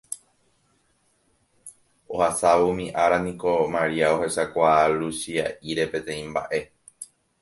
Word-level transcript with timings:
Ohasávo 2.15 2.65
umi 2.71 2.85
ára 3.03 3.17
niko 3.25 3.53
Maria 3.75 4.07
ohechakuaa 4.15 4.83
Luchia'íre 4.97 5.85
peteĩ 5.93 6.23
mba'e 6.33 6.59